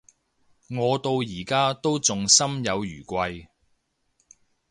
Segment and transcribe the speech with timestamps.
[0.75, 3.47] 我到而家都仲心有餘悸